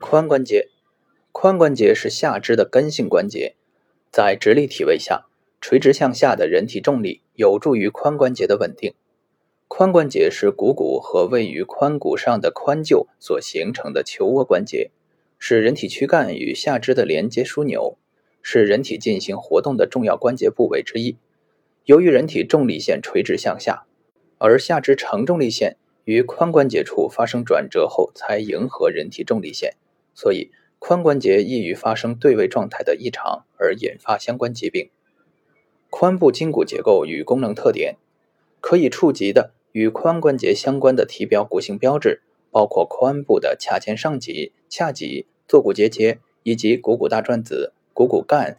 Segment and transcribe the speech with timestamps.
[0.00, 0.70] 髋关节，
[1.30, 3.54] 髋关节是下肢的根性关节，
[4.10, 5.26] 在直立体位下，
[5.60, 8.94] 垂直向下的人体重力有助于髋关节的稳定。
[9.68, 14.90] 髋关节是股骨和位于髋骨上的髋臼所形成的球窝关节，
[15.38, 17.98] 是人体躯干与下肢的连接枢纽，
[18.40, 21.18] 是人体进行活动的重要关节部位之一。
[21.84, 23.84] 由于人体重力线垂直向下，
[24.38, 29.74] 而下肢承重力线于髋关节处发生转折后才迎合人体重力线。
[30.20, 34.90] 所以，髋关节易于发生对位状态的异常，而引发相关疾病。
[35.90, 37.96] 髋部筋骨结构与功能特点，
[38.60, 42.20] 可以触及的与髋关节相关的体表骨性标志，
[42.50, 48.58] 包括髋部的髂前上棘、髂棘、坐骨结节以及股骨大转子、股骨干、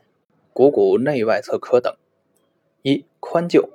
[0.53, 1.95] 股骨内外侧髁等。
[2.81, 3.69] 一、髋臼，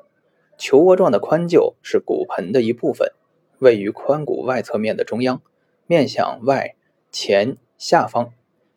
[0.59, 3.13] 球窝状的髋臼是骨盆的一部分，
[3.61, 5.41] 位于髋骨外侧面的中央，
[5.87, 6.75] 面向外
[7.13, 7.57] 前。
[7.79, 8.33] 下方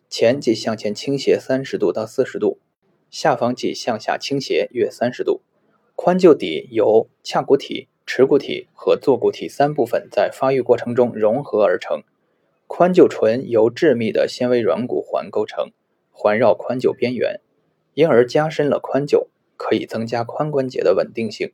[0.10, 2.60] 前即向前倾斜三十度到四十度，
[3.10, 5.42] 下方即向下倾斜约三十度。
[5.96, 12.04] 髋臼底由髂骨体、耻骨体和坐骨体三部分在发育过程中融合而成。
[12.68, 15.72] 髋臼唇由致密的纤维软骨环构成，
[16.12, 17.40] 环绕髋臼边缘，
[17.94, 21.54] 因而加深了髋臼，可以增加髋关节的稳定性。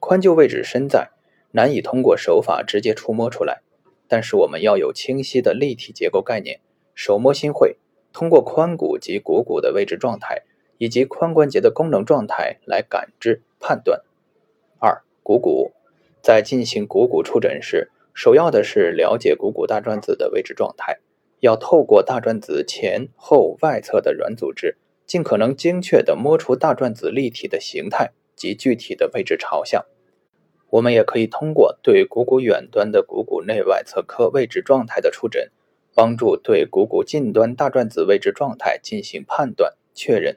[0.00, 1.10] 髋臼位置深在，
[1.52, 3.62] 难以通过手法直接触摸出来。
[4.08, 6.60] 但是我们要有清晰的立体结构概念，
[6.94, 7.76] 手摸心会，
[8.12, 10.42] 通过髋骨及股骨的位置状态
[10.78, 14.02] 以及髋关节的功能状态来感知判断。
[14.78, 15.72] 二、股骨
[16.22, 20.98] 在进行股骨触诊时，首要的是了解股骨大转子的位置状态，
[21.40, 29.84] 要透过大转子前后外侧的软组织，尽可能精确地摸出大转子立体的形态及具体的位置朝向。
[30.74, 35.52] 我们也可以通过对股骨远端的股骨内外侧髁位置状态的触诊，
[35.94, 40.36] 帮助对股骨近端大转子位置状态进行判断确认。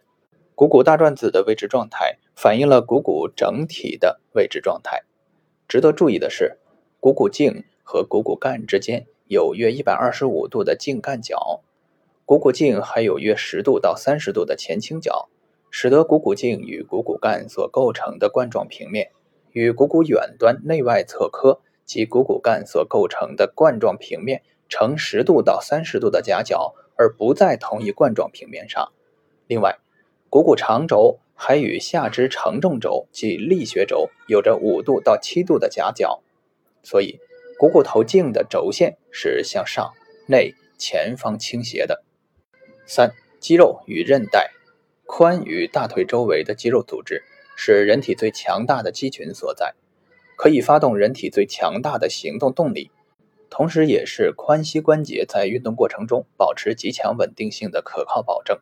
[0.53, 5.05] 股骨大转子的位置状态反映了股骨整体的位置状态。
[5.67, 6.59] 值得注意的是，
[6.99, 11.63] 股骨颈和股骨干之间有约一百二十五度的颈干角，
[12.25, 15.29] 股骨颈还有约十度到三十度的前倾角，
[15.71, 19.09] 使得股骨颈与股骨干所构成的冠状平面。
[19.57, 28.91] 与股骨远端内外侧髁及股骨干所构成的冠状平面呈十度到三十度的夹角，而不在同一冠状平面上。
[29.47, 29.79] 另外，
[30.29, 36.21] 股骨长轴还与下肢承重轴及力学轴有着五度到七度的夹角，
[36.83, 37.19] 所以
[37.57, 39.93] 股骨头颈的轴线是向上、
[40.27, 42.03] 内、前方倾斜的。
[42.85, 44.51] 三、肌肉与韧带，
[45.07, 47.23] 髋与大腿周围的肌肉组织。
[47.59, 49.73] 是人体最强大的肌群所在，
[50.35, 52.91] 可以发动人体最强大的行动动力，
[53.49, 58.59] 同时也是髋膝关节在运动过程中保持极强稳定性的可靠保证。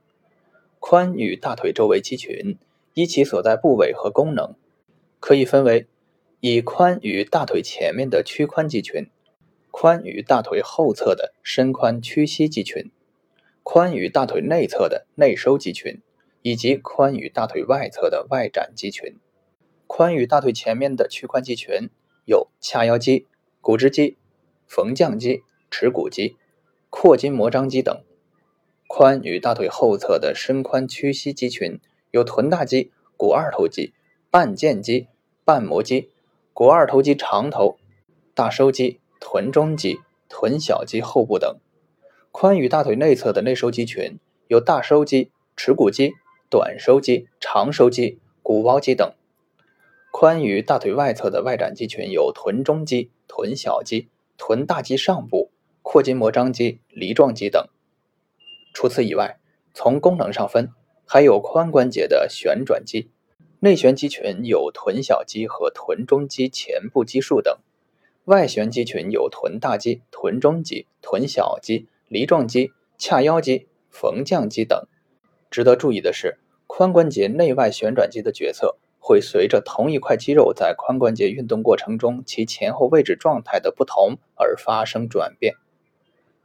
[0.79, 2.57] 髋与大腿周围肌群
[2.94, 4.56] 依其所在部位和功能，
[5.19, 5.88] 可以分为
[6.39, 9.09] 以髋与大腿前面的屈髋肌群、
[9.72, 12.89] 髋与大腿后侧的伸髋屈膝肌群、
[13.62, 16.00] 髋与大腿内侧的内收肌群。
[16.45, 19.17] 以及髋与大腿外侧的外展肌群，
[19.88, 21.89] 髋与大腿前面的屈髋肌群
[22.25, 23.25] 有髂腰肌、
[23.61, 24.16] 股直肌、
[24.67, 25.41] 缝匠肌、
[25.72, 26.38] 耻骨肌、
[26.91, 28.03] 阔筋膜张肌等；
[28.88, 31.79] 髋与大腿后侧的伸髋屈膝肌群
[32.11, 33.95] 有臀大肌、股二头肌、
[34.29, 35.07] 半腱肌、
[35.44, 36.12] 半膜肌、
[36.53, 37.79] 股二头肌长头、
[38.35, 41.56] 大收肌、臀中肌、臀小肌后部等；
[42.31, 46.13] 髋与大腿内侧的内收肌群有大收肌、耻骨肌。
[46.50, 49.16] 短收肌、长收肌、股包肌等；
[50.11, 55.51] 髋与大腿外侧的外展肌群有臀中肌、臀小肌、臀大肌上部、
[55.81, 57.67] 阔筋膜张肌、梨状肌等。
[58.73, 59.39] 除此以外，
[59.73, 60.72] 从功能上分，
[61.06, 63.09] 还有髋关节的旋转肌、
[63.59, 67.57] 内旋肌群有臀小肌和臀中肌前部肌束等；
[68.25, 74.88] 外旋肌群有臀大肌、臀中肌、臀小肌、梨状肌、髂腰肌、缝匠肌等。
[75.56, 76.38] 值得注意的是。
[76.68, 85.54] 髋关节内外旋转肌的决策会随着同一块肌肉在髋关节运动过程中其前后位置状态的不同而发生转变。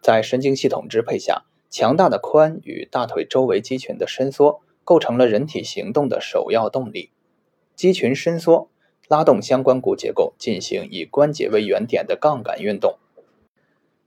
[0.00, 7.10] 在神经系统支配下，强大的髋与大腿周围肌群的伸缩构成了人体行动的首要动力。
[7.74, 8.70] 肌群伸缩，
[9.08, 13.00] 拉动相关骨结构进行以关节为原点的杠杆运动，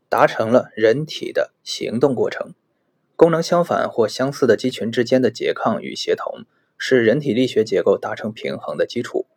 [0.07, 2.53] 达成了人体的行动过程。
[3.15, 6.45] 功能相反或相似的肌群之间的拮抗与协同，
[6.77, 9.27] 是人体力学结构达成平衡的基础。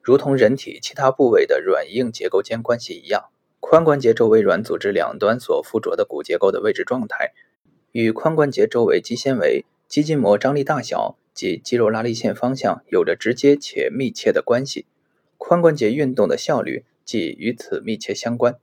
[0.00, 7.32] 如同人体其他部位的软硬结构间关系一样，髋关节周围软组织两端所附着的骨结构的位置状态，
[7.92, 14.86] 与髋关节周围肌纤维、肌筋膜张力大小及肌肉拉力线方向有着直接且密切的关系。
[15.38, 18.56] 髋关节运动的效率即与此密切相关。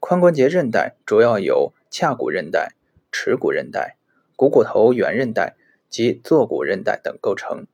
[0.00, 2.74] 髋关节韧带主要由髂骨韧带、
[3.20, 3.96] 耻骨韧带、
[4.36, 5.56] 股骨头圆韧带
[5.90, 7.66] 及坐骨韧带等构成。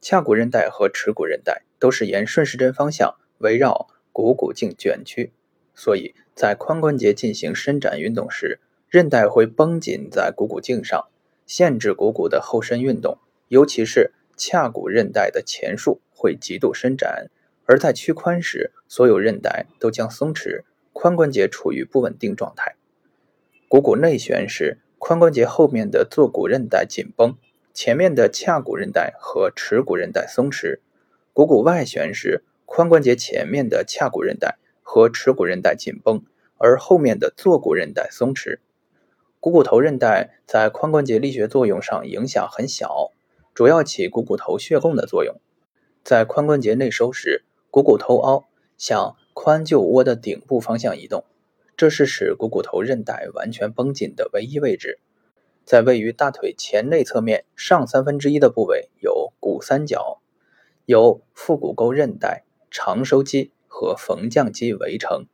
[0.00, 5.34] 髂骨韧带和耻骨韧带都是沿顺时针方向围绕股骨颈卷曲。
[5.74, 11.08] 所以在髋关节进行伸展运动时，韧带会绷紧在股骨颈上，
[11.44, 13.18] 限制股骨的后伸运动。
[13.48, 17.28] 尤其是髂骨韧带的前束会极度伸展，
[17.66, 20.62] 而在屈髋时，所有韧带都将松弛，
[20.94, 22.76] 髋关节处于不稳定状态。
[23.68, 27.36] 股骨内旋时，髋关节后面的坐骨韧带紧绷，
[27.72, 30.80] 前面的髂骨韧带和尺骨韧带松弛；
[31.32, 34.58] 股骨外旋时，髋关节前面的髂骨韧带。
[34.90, 36.22] 和尺骨韧带紧绷，
[36.56, 38.58] 而后面的坐骨韧带松弛。
[39.38, 43.12] 股骨头韧带在髋关节力学作用上影响很小，
[43.52, 45.38] 主要起股骨头血供的作用。
[46.02, 48.48] 在髋关节内收时，股骨头凹
[48.78, 51.26] 向髋臼窝的顶部方向移动，
[51.78, 54.98] 这是使股骨头韧带完全绷紧的唯一位置。
[55.64, 60.20] 在位于大腿前内侧面上三分之一的部位有股三角，
[60.84, 63.52] 由腹股沟韧带、长收肌。
[63.70, 65.26] 和缝降肌围成，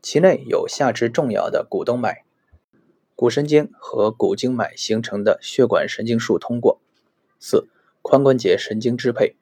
[0.00, 2.24] 其内有下肢重要的股动脉、
[3.14, 6.80] 股神经和股静脉形成的血管神经束通过。
[7.38, 7.68] 四、
[8.02, 9.36] 髋关节神经支配，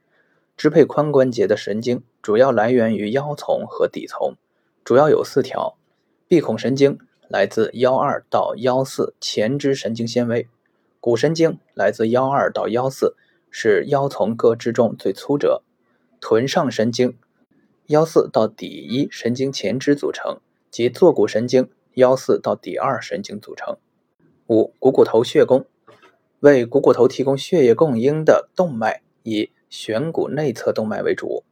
[0.56, 4.34] 支配髋关节的神经主要来源于腰丛和底丛，
[4.82, 5.78] 主要有四条。
[6.28, 10.48] 臂孔神经来自幺二到幺四前肢神经纤维，
[10.98, 13.14] 股神经来自幺二到幺四，
[13.48, 15.62] 是腰丛各支中最粗者。
[16.20, 17.16] 臀上神经。
[17.86, 23.76] 幺四到底一神经前支组成，及坐骨神经幺四到底二神经组成。
[24.48, 25.64] 五、股骨头血供，
[26.40, 31.44] 为股骨头提供血液供应的动脉以旋骨内侧动脉为主，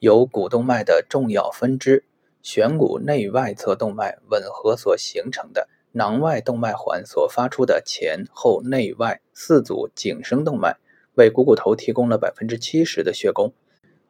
[0.00, 2.04] 由股动脉的重要分支
[2.42, 10.76] 旋骨内外侧动脉吻合所形成的囊外动脉环所发出的前后内外四组颈声动脉，
[11.14, 13.52] 为股骨头提供了百分之七十的血供。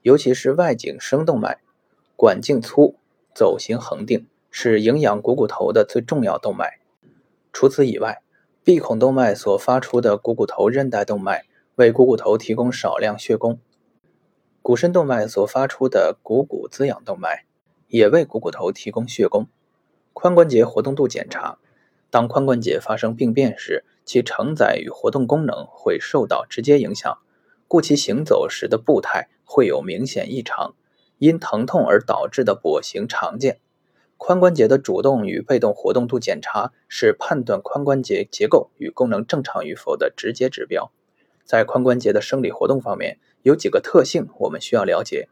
[0.00, 1.60] 尤其是外颈声动脉，
[2.16, 2.96] 管径粗，
[3.34, 6.80] 走行恒定，是营养股骨头的最重要动脉。
[7.52, 8.22] 除此以外，
[8.64, 11.44] 闭孔动脉所发出的股骨头韧带动脉
[11.74, 13.60] 为股骨头提供少量血供。
[14.62, 17.44] 股深动脉所发出的股骨滋养动脉
[17.92, 19.48] 也为股骨头提供血供。
[20.14, 21.58] 髋关节活动度检查，
[22.08, 27.18] 当髋关节发生病变时，其承载与活动功能会受到直接影响。
[27.68, 30.74] 故其行走时的步态会有明显异常，
[31.18, 33.60] 因疼痛而导致的跛行常见。
[34.16, 40.90] 髋关节的主动与被动活动度检查是判断髋关节结构与功能正常与否的直接指标。
[41.44, 45.28] 在髋关节的生理活动方面，有几个特性我们需要了解。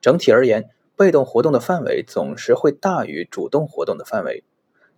[0.00, 4.44] 整体而言，被动活动的范围总是会大于主动活动的范围。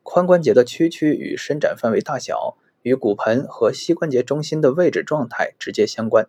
[0.05, 6.29] 髋关节的屈曲与伸展范围大小与骨盆和膝关节中心的位置状态直接相关。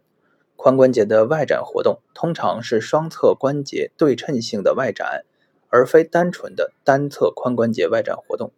[0.55, 5.23] 髋关节的外展活动通常是双侧关节对称性的外展，
[5.69, 8.51] 而非单纯的单侧髋关节外展活动。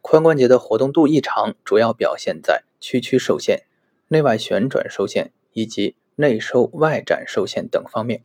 [0.00, 3.64] 髋关节的活动度异常主要表现在屈曲受限、
[4.08, 8.22] 内外旋转受限以及内收外展受限等方面。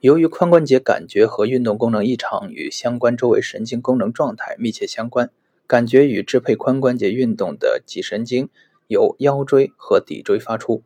[0.00, 5.30] 由于髋关节感觉和运动功能异常与相关周围神经功能状态密切相关，
[5.66, 8.48] 感觉与支配髋关节运动的脊神经
[8.88, 10.82] 由腰椎和骶椎发出，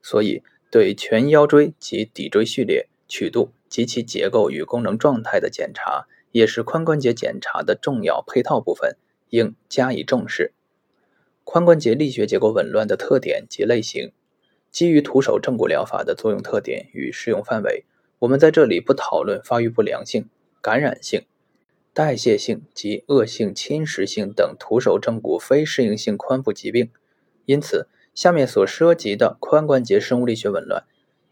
[0.00, 0.42] 所以。
[0.72, 8.96] 对全腰椎及骶椎序列、曲度及其结构与功能状态的检查，也是髋关节检查的重要配套部分，
[9.28, 10.54] 应加以重视。
[11.44, 14.12] 髋关节力学结构紊乱的特点及类型，
[14.70, 17.84] 基于徒手正骨疗法的作用特点与适用范围，
[18.22, 20.28] 我们在这里不讨论发育不良性、
[20.60, 21.24] 感染性、
[21.92, 26.88] 代谢性及恶性侵蚀性等徒手正骨非适应性髋部疾病，
[27.46, 27.88] 因此。
[28.14, 30.84] 下面所涉及的髋关节生物力学紊乱，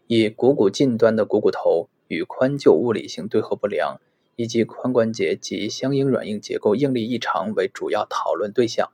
[0.07, 4.01] 以股骨近端的股骨头与髋臼物理性对合不良，
[4.35, 8.89] 以及髋关节及相应软硬结构应力异常为主要讨论对象。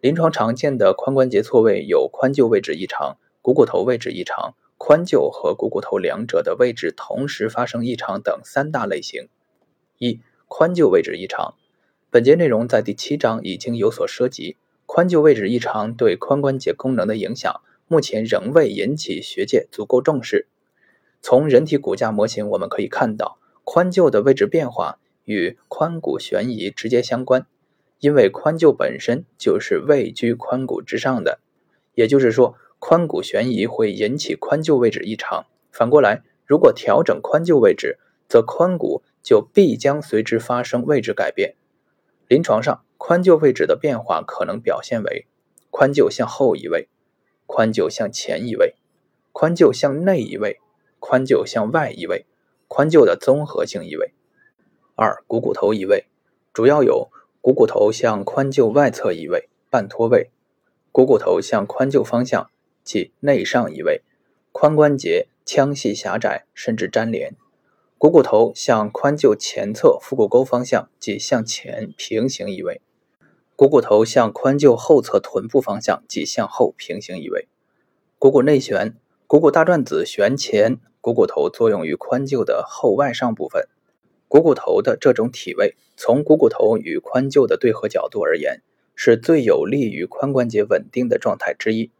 [0.00, 9.28] 临床常见的髋关节错位有髋臼位置异常、股骨头位置异常、髋臼和股骨头两者的位置同时发生异常等三大类型。
[9.98, 11.54] 一、髋臼位置异常。
[12.10, 14.56] 本节内容在第七章已经有所涉及。
[14.86, 20.46] 髋臼位置异常对髋关节功能的影响，目前仍未引起学界足够重视。
[21.20, 27.46] 从人体骨架模型我们可以看到，髋臼的位置变化与髋骨悬移直接相关，
[27.98, 31.40] 因为髋臼本身就是位居髋骨之上的，
[31.94, 35.46] 也就是说，髋骨悬移会引起髋臼位置异常。
[35.70, 41.54] 反过来，如果调整髋臼位置，则髋骨就必将随之发生位置改变。
[42.28, 45.26] 临床上，髋臼位置的变化可能表现为
[45.70, 46.88] 髋臼向后移位、
[47.46, 48.74] 髋臼向前移位、
[49.32, 50.58] 髋臼向内移位、
[51.00, 52.26] 髋臼向外移位、
[52.68, 54.12] 髋臼的综合性移位。
[54.94, 56.06] 二、股骨头移位
[56.54, 60.30] 主要有股骨头向髋臼外侧移位、半脱位；
[60.90, 62.50] 股骨头向髋臼方向
[62.86, 64.00] 即内上移位；
[64.52, 67.34] 髋关节腔隙狭窄甚至粘连。
[67.98, 72.80] 股骨头向髋臼前侧腹股沟方向即向前平行移位；
[73.56, 77.48] 股骨头向髋臼后侧臀部方向即向后平行移位。
[78.18, 78.94] 股骨内旋，
[79.26, 83.66] 股骨大转子旋前，股骨头作用于髋臼的后外上部分。
[84.28, 88.62] 股骨头的这种体位，从股骨头与髋臼的对合角度而言，
[88.94, 91.90] 是最有利于髋关节稳定的状态之一。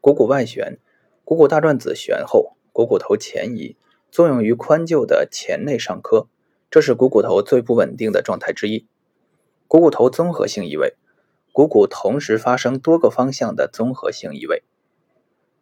[0.00, 0.78] 股骨外旋，
[1.24, 3.76] 股骨大转子旋后，股骨头前移。
[4.10, 6.26] 作用于髋臼的前内上髁，
[6.68, 8.88] 这是股骨头最不稳定的状态之一。
[9.68, 10.96] 股骨头综合性移位，
[11.52, 14.64] 股骨同时发生多个方向的综合性移位。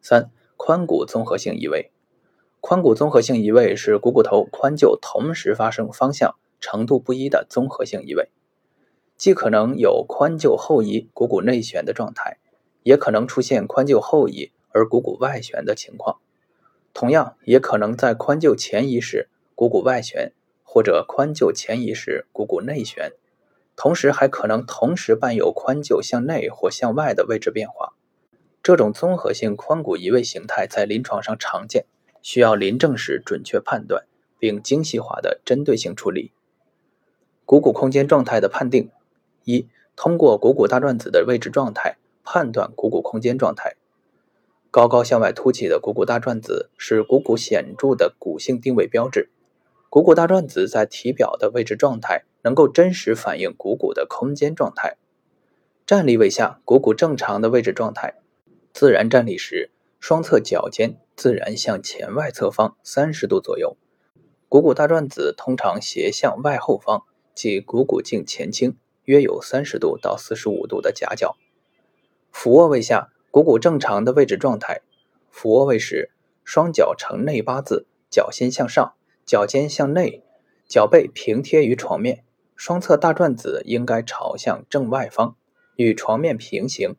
[0.00, 1.90] 三、髋骨综合性移位，
[2.62, 8.30] 髋骨综合性移位是股骨头、髋臼同时发生方向程度不一的综合性移位，
[9.16, 12.38] 既可能有髋臼后移、股骨内旋的状态，
[12.88, 16.20] 也可能出现髋臼后移而股骨外旋的情况。
[16.94, 20.32] 同样，也可能在髋臼前移时股骨外旋，
[20.64, 23.12] 或者髋臼前移时股骨内旋，
[23.76, 27.92] 同时还可能同时伴有髋臼向内或向外的位置变化。
[28.62, 31.84] 这种综合性髋骨移位形态在临床上常见，
[32.22, 34.06] 需要临证时准确判断
[34.38, 36.32] 并精细化的针对性处理。
[37.44, 38.90] 股骨空间状态的判定：
[39.44, 41.98] 一、通过股骨大转子的位置状态
[42.30, 43.76] 判断股骨空间状态。
[44.70, 49.30] 高高向外凸起的股骨大转子是股骨显著的骨性定位标志。
[49.88, 54.98] 股骨大转子在体表的位置状态能够真实反映股骨的空间状态。
[55.86, 58.16] 站立位下，股骨正常的位置状态。
[58.74, 63.78] 自然站立时，双侧脚尖自然向前外侧方三十度左右。
[64.50, 67.04] 股骨大转子通常斜向外后方，
[67.34, 71.38] 即股骨颈前倾，约有三十度到四十五度的夹角。
[72.32, 73.10] 俯卧位下。
[73.30, 74.80] 股骨正常的位置状态，
[75.30, 76.10] 俯卧位时，
[76.44, 78.94] 双脚呈内八字，脚心向上，
[79.26, 80.24] 脚尖向内，
[80.66, 82.24] 脚背平贴于床面，
[82.56, 85.36] 双侧大转子应该朝向正外方，
[85.76, 86.96] 与床面平行。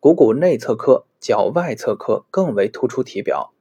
[0.00, 3.52] 股骨内侧髁、脚外侧髁更为突出体表。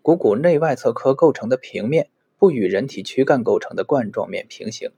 [0.00, 4.92] 股骨内外侧髁构成的平面不与人体躯干构成的冠状面平行。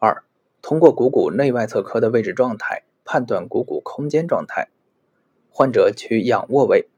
[0.00, 0.24] 二、
[0.60, 4.68] 通过股骨内外侧髁的位置状态判断股骨空间状态。
[5.48, 6.90] 患者取仰卧位，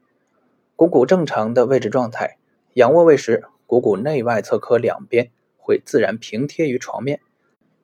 [0.75, 2.37] 股骨正常的位置状态。
[2.73, 7.21] 仰卧位时，股骨内外侧髁两边会自然平贴于床面，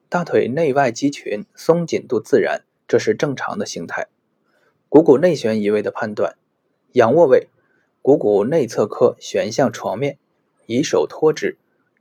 [0.10, 4.08] 大腿内外肌群松紧度自然，这是正常的形态。
[4.90, 6.36] 股骨内旋移位的判断：
[6.92, 7.48] 仰卧位，
[8.02, 10.20] 股骨内侧髁旋向床面，
[10.66, 11.58] 以手托之，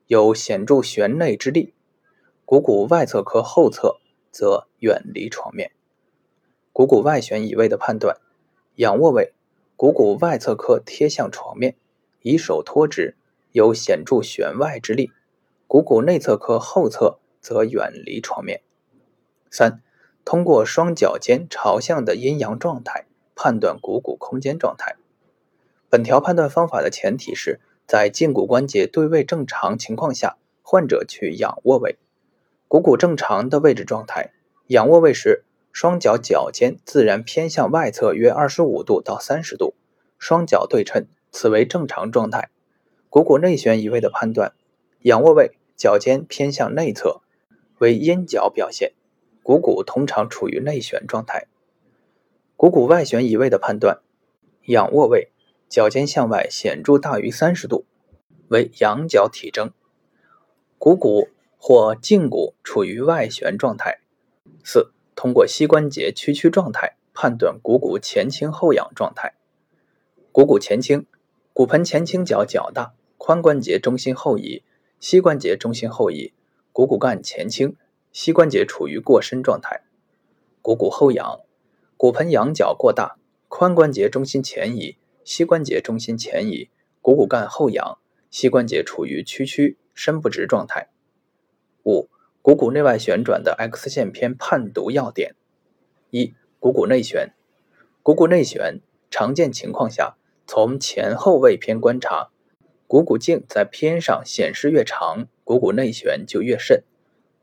[0.09, 1.73] 有显著旋内之力；
[2.45, 4.01] 股骨外侧髁后侧
[4.33, 5.71] 则远离床面。
[6.77, 8.19] 股骨外旋移位的判断。
[8.75, 9.33] 仰卧位，
[9.77, 11.75] 股骨外侧髁贴向床面，
[12.21, 13.17] 以手托之，
[13.53, 15.11] 有显著旋外之力；
[15.67, 18.61] 股骨内侧髁后侧则远离床面。
[19.51, 19.81] 三、
[20.23, 24.97] 通过双脚尖朝向的阴阳状态判断股骨空间状态。
[25.89, 31.97] 本条判断方法的前提是在胫骨关节对位正常情况下，患者去仰卧位，
[32.69, 34.35] 股骨正常的位置状态。
[34.67, 35.45] 仰卧位时。
[35.79, 39.75] 双脚脚尖自然偏向外侧约二十五度到三十度，
[40.19, 42.49] 双脚对称，此为正常状态。
[43.11, 44.55] 股骨内旋移位的判断：
[45.03, 47.21] 仰卧位，脚尖偏向内侧，
[47.77, 48.95] 为阴角表现，
[49.43, 51.47] 股骨通常处于内旋状态。
[52.57, 54.01] 股骨外旋移位的判断：
[54.69, 55.31] 仰卧位，
[55.69, 57.85] 脚尖向外显著大于三十度，
[58.49, 59.71] 为仰角体征，
[60.79, 61.29] 股骨
[61.59, 63.99] 或胫骨处于外旋状态。
[64.65, 64.95] 四。
[65.27, 69.35] 通过膝关节屈曲状态判断股骨前倾后仰状态。
[70.31, 71.05] 股骨前倾，
[71.53, 74.63] 骨盆前倾角较大，髋关节中心后移，
[75.01, 76.33] 膝关节中心后移，
[76.73, 77.75] 股骨干前倾，
[78.13, 79.83] 膝关节处于过伸状态。
[80.63, 81.41] 股骨后仰，
[81.97, 83.17] 骨盆仰角过大，
[83.49, 86.71] 髋关节中心前移，膝关节中心前移，
[87.03, 87.99] 股骨干后仰，
[88.31, 90.91] 膝关节处于屈曲伸不直状态。
[91.85, 92.09] 五。
[92.47, 95.35] 股骨内外旋转的 X 线片判读要点：
[96.11, 97.33] 一、股骨内旋。
[98.05, 98.79] 股骨内旋
[99.11, 102.31] 常见情况下，从前后位偏观察，
[102.87, 106.85] 股骨径在片上显示越长，股骨内旋就越甚。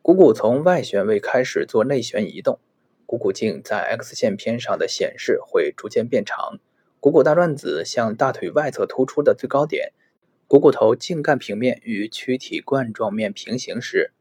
[0.01, 2.57] 股骨从外旋位开始做内旋移动，
[3.05, 6.61] 股骨径在 X 线片上的显示会逐渐变长。
[7.01, 9.91] 股骨大转子向大腿外侧突出的最高点，
[10.47, 14.13] 股骨头茎干平面与躯体冠状面平行时。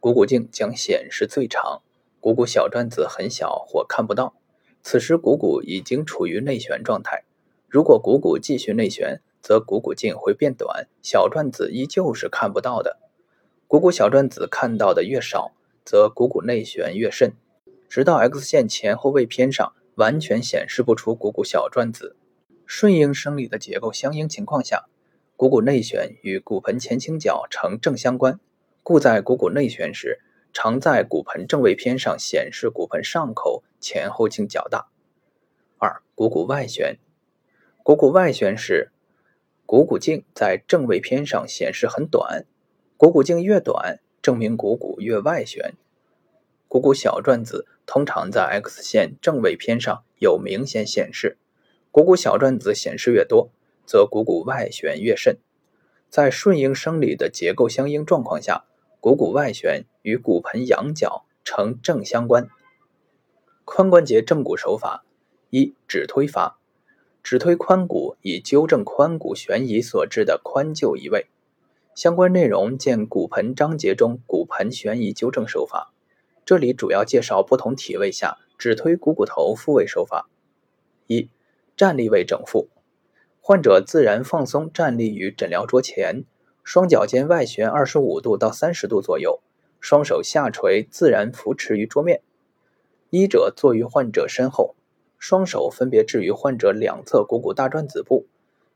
[0.00, 1.82] 股骨径将显示最长，
[2.20, 4.34] 股骨小转子很小或看不到。
[4.82, 7.24] 此时股骨已经处于内旋状态。
[7.68, 12.98] 如果股骨继续内旋，则股骨径会变短，小转子依旧是看不到的。
[13.66, 15.52] 股骨小转子看到的越少，
[15.84, 17.34] 则股骨内旋越甚，
[17.86, 22.16] 直到 X 线前后位偏上完全显示不出股骨小转子。
[22.64, 24.86] 顺应生理的结构相应情况下，
[25.36, 28.40] 股骨内旋与骨盆前倾角呈正相关。
[28.90, 30.18] 故在股骨内旋时，
[30.52, 34.88] 常在骨盆正位偏上显示骨盆上口前后径较大。
[35.78, 36.98] 二、股骨外旋。
[37.84, 38.90] 股骨外旋时，
[39.64, 42.46] 股骨径在正位偏上显示很短。
[42.96, 45.74] 股骨径越短，证明股骨越外旋。
[46.66, 51.38] 股骨小转子通常在 X 线正位偏上有明显显示。
[51.92, 53.52] 股骨小转子显示越多，
[53.86, 55.38] 则股骨外旋越甚。
[56.08, 58.64] 在顺应生理的结构相应状况下。
[59.00, 62.48] 股骨外旋与骨盆仰角成正相关。
[63.64, 65.06] 髋关节正骨手法：
[65.48, 66.58] 一、指推法，
[67.22, 71.28] 指推髋骨以纠正髋骨悬移所致的髋臼移位。
[71.94, 75.94] 相关内容见骨盆章节中骨盆悬移纠正手法。
[76.44, 80.28] 这里主要介绍不同体位下指推股骨头复位手法。
[81.06, 81.30] 一、
[81.76, 82.68] 站立位整复，
[83.40, 86.24] 患者自然放松站立于诊疗桌前。
[86.62, 89.40] 双脚尖外旋二十五度到三十度左右，
[89.80, 92.20] 双手下垂，自然扶持于桌面。
[93.10, 94.74] 医者坐于患者身后，
[95.18, 98.26] 双手分别置于患者两侧股骨大转子部，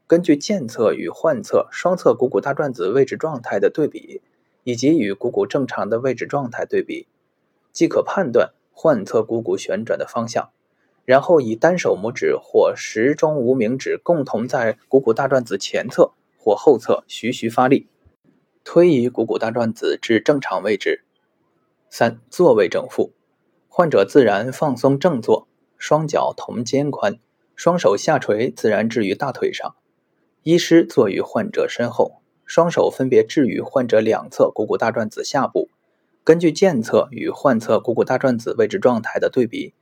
[0.07, 4.21] 根据健侧与患侧双侧股骨大转子位置状态的对比，
[4.65, 7.07] 以及与股骨正常的位置状态对比，
[7.73, 10.51] 即可判断患侧股骨旋转的方向。
[11.05, 16.13] 然后以单手拇指或食中无名指共同在股骨大转子前侧。
[16.45, 17.89] 或后侧徐徐发力，
[18.65, 21.03] 推移股骨大转子至正常位置。
[21.89, 23.15] 三、坐位整复，
[23.67, 27.19] 患者自然放松正坐，双脚同肩宽，
[27.57, 29.75] 双手下垂，自然置于大腿上。
[30.43, 35.71] 医师坐于患者身后，双手分别置于患者两侧股骨大转子下部，
[36.23, 39.73] 根据健侧与患侧股骨大转子位置状态的对比，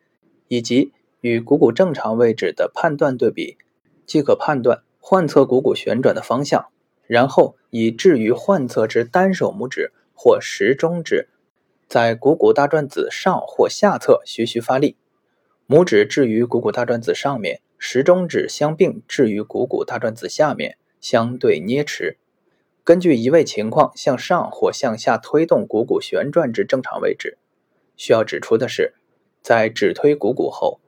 [0.47, 3.59] 以及与股骨正常位置的判断对比，
[4.07, 4.85] 即可判断。
[5.05, 6.69] 患侧股骨旋转的方向，
[7.09, 11.29] 然后以置于患侧之单手拇指或食中指，
[11.89, 14.97] 在股骨大转子上或下侧徐徐发力，
[15.67, 22.17] 拇指置于股骨大转子上面，食中指相并置于股骨大转子下面，相对捏持。
[22.85, 27.39] 根据移位情况向上或向下推动股骨旋转至正常位置。
[27.97, 28.95] 需要指出的是，
[29.43, 30.81] 在指推股骨后，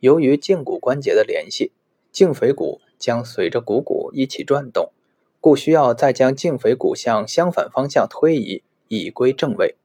[0.00, 1.72] 由于胫骨关节的联系，
[2.12, 2.80] 胫腓骨。
[3.00, 4.92] 将随着股骨一起转动，
[5.40, 9.76] 故需要再将胫腓骨向相反方向推移，以归正位。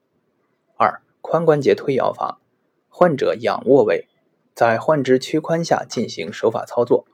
[0.76, 2.42] 二、髋关节推摇法，
[2.90, 4.10] 患者仰卧位，
[4.54, 7.06] 在患肢屈髋下进行手法操作。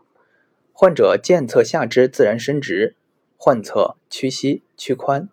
[0.74, 2.96] 患者健侧下肢自然伸直，
[3.38, 5.28] 患侧屈膝屈髋。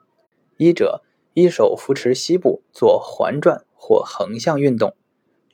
[0.59, 4.95] 医者一手扶持膝部做环转或横向运动，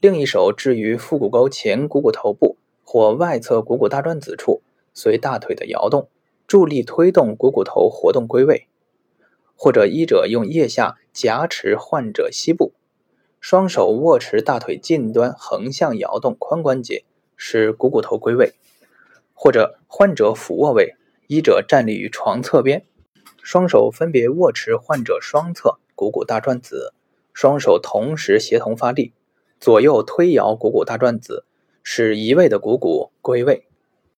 [0.01, 4.63] 另一手置于腹股沟前股骨头部或外侧股骨大转子处。
[4.97, 6.09] 随大腿的摇动，
[6.47, 8.69] 助力推动股骨头活动归位，
[9.57, 12.73] 或者医者用腋下夹持患者膝部，
[13.41, 17.05] 双手握持大腿近端横向摇动髋关节，
[17.37, 18.53] 使股骨头归位；
[19.35, 20.95] 或者患者俯卧位，
[21.27, 22.85] 医者站立于床侧边，
[23.43, 26.95] 双手分别握持患者双侧股骨大转子，
[27.33, 29.13] 双手同时协同发力，
[29.59, 31.45] 左右推摇股骨大转子，
[31.85, 33.69] 使移位的股骨归位。